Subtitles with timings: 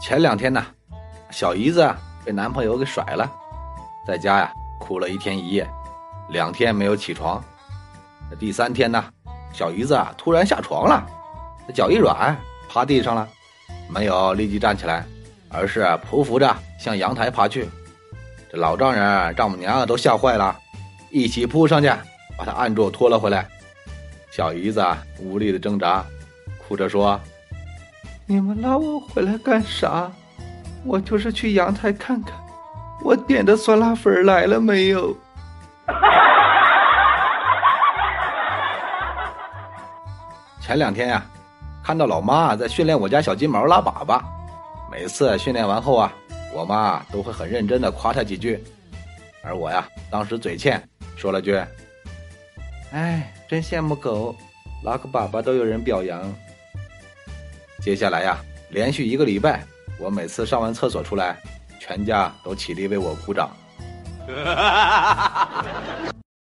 [0.00, 0.64] 前两天呢，
[1.30, 1.92] 小姨子
[2.24, 3.30] 被男朋友给甩了，
[4.06, 5.68] 在家呀哭了一天一夜，
[6.30, 7.42] 两天没有起床。
[8.38, 9.04] 第三天呢，
[9.52, 11.04] 小姨子啊突然下床了，
[11.74, 12.36] 脚一软
[12.68, 13.28] 趴地上了，
[13.88, 15.04] 没有立即站起来，
[15.48, 17.68] 而是匍匐着向阳台爬去。
[18.50, 20.56] 这老丈人丈母娘都吓坏了，
[21.10, 21.88] 一起扑上去
[22.38, 23.46] 把她按住拖了回来。
[24.30, 24.84] 小姨子
[25.18, 26.04] 无力的挣扎，
[26.66, 27.20] 哭着说。
[28.30, 30.12] 你们拉我回来干啥？
[30.84, 32.34] 我就是去阳台看看，
[33.02, 35.16] 我点的酸辣粉来了没有？
[40.60, 41.24] 前两天呀，
[41.82, 44.20] 看到老妈在训练我家小金毛拉粑粑，
[44.92, 46.12] 每次训练完后啊，
[46.54, 48.62] 我妈都会很认真的夸她几句，
[49.42, 50.86] 而我呀，当时嘴欠，
[51.16, 51.58] 说了句
[52.92, 54.36] ：“哎，真羡慕狗，
[54.84, 56.22] 拉个粑粑都有人表扬。”
[57.80, 58.38] 接下来呀，
[58.70, 59.64] 连续一个礼拜，
[59.98, 61.36] 我每次上完厕所出来，
[61.80, 63.50] 全家都起立为我鼓掌。